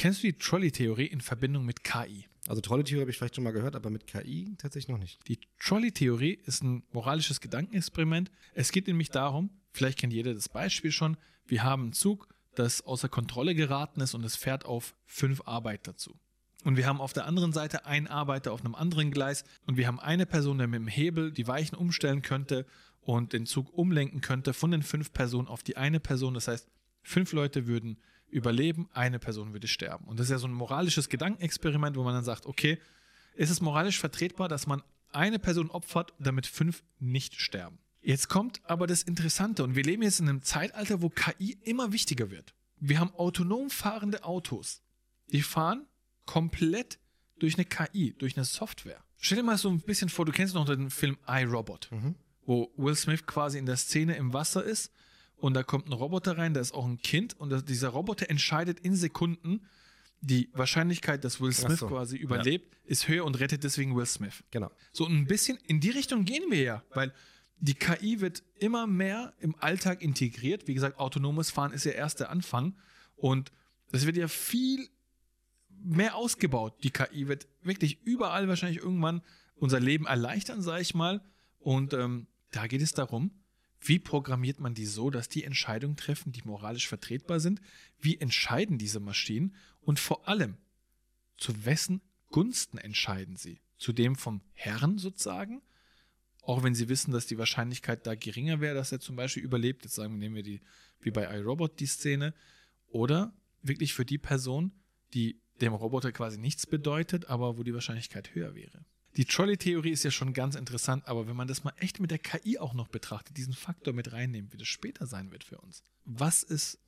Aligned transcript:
Kennst 0.00 0.22
du 0.22 0.28
die 0.28 0.38
Trolley-Theorie 0.38 1.04
in 1.04 1.20
Verbindung 1.20 1.66
mit 1.66 1.84
KI? 1.84 2.24
Also 2.48 2.62
Trolley-Theorie 2.62 3.02
habe 3.02 3.10
ich 3.10 3.18
vielleicht 3.18 3.34
schon 3.34 3.44
mal 3.44 3.52
gehört, 3.52 3.76
aber 3.76 3.90
mit 3.90 4.06
KI 4.06 4.54
tatsächlich 4.56 4.88
noch 4.88 4.96
nicht. 4.96 5.18
Die 5.28 5.38
Trolley-Theorie 5.58 6.38
ist 6.46 6.62
ein 6.62 6.84
moralisches 6.92 7.42
Gedankenexperiment. 7.42 8.30
Es 8.54 8.72
geht 8.72 8.86
nämlich 8.86 9.10
darum, 9.10 9.50
vielleicht 9.72 9.98
kennt 9.98 10.14
jeder 10.14 10.32
das 10.32 10.48
Beispiel 10.48 10.90
schon, 10.90 11.18
wir 11.44 11.64
haben 11.64 11.82
einen 11.82 11.92
Zug, 11.92 12.28
das 12.54 12.80
außer 12.80 13.10
Kontrolle 13.10 13.54
geraten 13.54 14.00
ist 14.00 14.14
und 14.14 14.24
es 14.24 14.36
fährt 14.36 14.64
auf 14.64 14.94
fünf 15.04 15.42
Arbeiter 15.44 15.98
zu. 15.98 16.18
Und 16.64 16.78
wir 16.78 16.86
haben 16.86 17.02
auf 17.02 17.12
der 17.12 17.26
anderen 17.26 17.52
Seite 17.52 17.84
einen 17.84 18.06
Arbeiter 18.06 18.54
auf 18.54 18.64
einem 18.64 18.74
anderen 18.74 19.10
Gleis 19.10 19.44
und 19.66 19.76
wir 19.76 19.86
haben 19.86 20.00
eine 20.00 20.24
Person, 20.24 20.56
der 20.56 20.66
mit 20.66 20.80
dem 20.80 20.88
Hebel 20.88 21.30
die 21.30 21.46
Weichen 21.46 21.76
umstellen 21.76 22.22
könnte 22.22 22.64
und 23.02 23.34
den 23.34 23.44
Zug 23.44 23.70
umlenken 23.76 24.22
könnte 24.22 24.54
von 24.54 24.70
den 24.70 24.82
fünf 24.82 25.12
Personen 25.12 25.46
auf 25.46 25.62
die 25.62 25.76
eine 25.76 26.00
Person. 26.00 26.32
Das 26.32 26.48
heißt, 26.48 26.70
fünf 27.02 27.32
Leute 27.32 27.66
würden 27.66 27.98
überleben, 28.28 28.88
eine 28.92 29.18
Person 29.18 29.52
würde 29.52 29.68
sterben. 29.68 30.06
Und 30.06 30.18
das 30.18 30.26
ist 30.26 30.30
ja 30.30 30.38
so 30.38 30.46
ein 30.46 30.52
moralisches 30.52 31.08
Gedankenexperiment, 31.08 31.96
wo 31.96 32.04
man 32.04 32.14
dann 32.14 32.24
sagt, 32.24 32.46
okay, 32.46 32.78
ist 33.34 33.50
es 33.50 33.60
moralisch 33.60 33.98
vertretbar, 33.98 34.48
dass 34.48 34.66
man 34.66 34.82
eine 35.12 35.38
Person 35.38 35.70
opfert, 35.70 36.14
damit 36.18 36.46
fünf 36.46 36.82
nicht 36.98 37.40
sterben? 37.40 37.78
Jetzt 38.02 38.28
kommt 38.28 38.60
aber 38.64 38.86
das 38.86 39.02
Interessante 39.02 39.62
und 39.62 39.76
wir 39.76 39.82
leben 39.82 40.02
jetzt 40.02 40.20
in 40.20 40.28
einem 40.28 40.42
Zeitalter, 40.42 41.02
wo 41.02 41.10
KI 41.10 41.58
immer 41.62 41.92
wichtiger 41.92 42.30
wird. 42.30 42.54
Wir 42.78 42.98
haben 42.98 43.12
autonom 43.14 43.68
fahrende 43.68 44.24
Autos. 44.24 44.82
Die 45.32 45.42
fahren 45.42 45.86
komplett 46.24 46.98
durch 47.38 47.56
eine 47.56 47.66
KI, 47.66 48.14
durch 48.18 48.36
eine 48.36 48.44
Software. 48.44 49.02
Stell 49.18 49.38
dir 49.38 49.44
mal 49.44 49.58
so 49.58 49.68
ein 49.68 49.80
bisschen 49.80 50.08
vor, 50.08 50.24
du 50.24 50.32
kennst 50.32 50.54
noch 50.54 50.64
den 50.64 50.88
Film 50.88 51.18
iRobot, 51.26 51.88
mhm. 51.90 52.14
wo 52.46 52.72
Will 52.76 52.94
Smith 52.94 53.26
quasi 53.26 53.58
in 53.58 53.66
der 53.66 53.76
Szene 53.76 54.16
im 54.16 54.32
Wasser 54.32 54.64
ist 54.64 54.92
und 55.40 55.54
da 55.54 55.62
kommt 55.62 55.86
ein 55.88 55.92
Roboter 55.92 56.38
rein, 56.38 56.54
da 56.54 56.60
ist 56.60 56.72
auch 56.72 56.86
ein 56.86 56.98
Kind 56.98 57.38
und 57.38 57.68
dieser 57.68 57.88
Roboter 57.88 58.28
entscheidet 58.30 58.80
in 58.80 58.94
Sekunden, 58.94 59.62
die 60.20 60.50
Wahrscheinlichkeit, 60.52 61.24
dass 61.24 61.40
Will 61.40 61.52
Smith 61.52 61.78
so. 61.78 61.88
quasi 61.88 62.16
überlebt, 62.16 62.72
ja. 62.72 62.90
ist 62.90 63.08
höher 63.08 63.24
und 63.24 63.40
rettet 63.40 63.64
deswegen 63.64 63.96
Will 63.96 64.06
Smith. 64.06 64.44
Genau. 64.50 64.70
So 64.92 65.06
ein 65.06 65.26
bisschen 65.26 65.58
in 65.66 65.80
die 65.80 65.90
Richtung 65.90 66.24
gehen 66.24 66.50
wir 66.50 66.62
ja, 66.62 66.82
weil 66.92 67.12
die 67.58 67.74
KI 67.74 68.20
wird 68.20 68.42
immer 68.58 68.86
mehr 68.86 69.32
im 69.40 69.54
Alltag 69.60 70.02
integriert. 70.02 70.66
Wie 70.66 70.74
gesagt, 70.74 70.98
autonomes 70.98 71.50
Fahren 71.50 71.72
ist 71.72 71.84
ja 71.84 71.92
erst 71.92 72.20
der 72.20 72.30
Anfang 72.30 72.74
und 73.16 73.50
das 73.92 74.06
wird 74.06 74.16
ja 74.16 74.28
viel 74.28 74.88
mehr 75.82 76.16
ausgebaut. 76.16 76.74
Die 76.82 76.90
KI 76.90 77.28
wird 77.28 77.48
wirklich 77.62 78.02
überall 78.04 78.48
wahrscheinlich 78.48 78.82
irgendwann 78.82 79.22
unser 79.56 79.80
Leben 79.80 80.06
erleichtern, 80.06 80.62
sage 80.62 80.82
ich 80.82 80.94
mal. 80.94 81.22
Und 81.58 81.92
ähm, 81.94 82.26
da 82.50 82.66
geht 82.66 82.82
es 82.82 82.92
darum, 82.92 83.30
wie 83.80 83.98
programmiert 83.98 84.60
man 84.60 84.74
die 84.74 84.86
so, 84.86 85.10
dass 85.10 85.28
die 85.28 85.44
Entscheidungen 85.44 85.96
treffen, 85.96 86.32
die 86.32 86.42
moralisch 86.44 86.86
vertretbar 86.86 87.40
sind? 87.40 87.60
Wie 87.98 88.20
entscheiden 88.20 88.78
diese 88.78 89.00
Maschinen? 89.00 89.54
Und 89.80 89.98
vor 89.98 90.28
allem, 90.28 90.58
zu 91.38 91.64
wessen 91.64 92.02
Gunsten 92.30 92.78
entscheiden 92.78 93.36
sie? 93.36 93.60
Zu 93.78 93.92
dem 93.92 94.16
vom 94.16 94.42
Herrn 94.52 94.98
sozusagen? 94.98 95.62
Auch 96.42 96.62
wenn 96.62 96.74
sie 96.74 96.88
wissen, 96.88 97.12
dass 97.12 97.26
die 97.26 97.38
Wahrscheinlichkeit 97.38 98.06
da 98.06 98.14
geringer 98.14 98.60
wäre, 98.60 98.74
dass 98.74 98.92
er 98.92 99.00
zum 99.00 99.16
Beispiel 99.16 99.42
überlebt. 99.42 99.84
Jetzt 99.84 99.94
sagen 99.94 100.12
wir, 100.12 100.18
nehmen 100.18 100.34
wir 100.36 100.42
die, 100.42 100.60
wie 101.00 101.10
bei 101.10 101.24
iRobot 101.24 101.80
die 101.80 101.86
Szene. 101.86 102.34
Oder 102.88 103.32
wirklich 103.62 103.94
für 103.94 104.04
die 104.04 104.18
Person, 104.18 104.72
die 105.14 105.40
dem 105.60 105.72
Roboter 105.72 106.12
quasi 106.12 106.38
nichts 106.38 106.66
bedeutet, 106.66 107.26
aber 107.26 107.56
wo 107.56 107.62
die 107.62 107.74
Wahrscheinlichkeit 107.74 108.34
höher 108.34 108.54
wäre. 108.54 108.84
Die 109.16 109.24
Trolley-Theorie 109.24 109.90
ist 109.90 110.04
ja 110.04 110.10
schon 110.10 110.32
ganz 110.32 110.54
interessant, 110.54 111.08
aber 111.08 111.26
wenn 111.26 111.36
man 111.36 111.48
das 111.48 111.64
mal 111.64 111.74
echt 111.78 112.00
mit 112.00 112.10
der 112.10 112.18
KI 112.18 112.58
auch 112.58 112.74
noch 112.74 112.88
betrachtet, 112.88 113.36
diesen 113.36 113.54
Faktor 113.54 113.92
mit 113.92 114.12
reinnimmt, 114.12 114.52
wie 114.52 114.56
das 114.56 114.68
später 114.68 115.06
sein 115.06 115.32
wird 115.32 115.44
für 115.44 115.58
uns. 115.58 115.82
Was 116.04 116.42
ist 116.42 116.78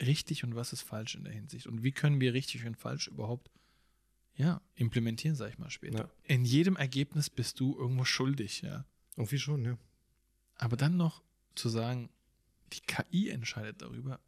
richtig 0.00 0.44
und 0.44 0.54
was 0.54 0.72
ist 0.72 0.82
falsch 0.82 1.14
in 1.14 1.24
der 1.24 1.32
Hinsicht? 1.32 1.66
Und 1.66 1.82
wie 1.82 1.92
können 1.92 2.20
wir 2.20 2.32
richtig 2.32 2.64
und 2.64 2.76
falsch 2.76 3.08
überhaupt 3.08 3.50
ja, 4.34 4.60
implementieren, 4.74 5.36
sag 5.36 5.50
ich 5.50 5.58
mal 5.58 5.70
später. 5.70 5.98
Ja. 5.98 6.10
In 6.24 6.44
jedem 6.44 6.76
Ergebnis 6.76 7.28
bist 7.28 7.60
du 7.60 7.76
irgendwo 7.78 8.04
schuldig, 8.04 8.62
ja. 8.62 8.84
Irgendwie 9.16 9.38
schon, 9.38 9.64
ja. 9.64 9.76
Aber 10.56 10.76
dann 10.76 10.96
noch 10.96 11.22
zu 11.54 11.68
sagen, 11.68 12.08
die 12.72 12.80
KI 12.80 13.28
entscheidet 13.28 13.82
darüber, 13.82 14.20